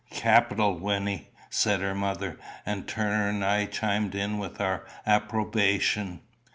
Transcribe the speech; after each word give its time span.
"Capital, 0.09 0.79
Wynnie!" 0.79 1.29
said 1.51 1.79
her 1.81 1.93
mother; 1.93 2.39
and 2.65 2.87
Turner 2.87 3.29
and 3.29 3.45
I 3.45 3.65
chimed 3.65 4.15
in 4.15 4.39
with 4.39 4.59
our 4.59 4.83
approbation. 5.05 6.21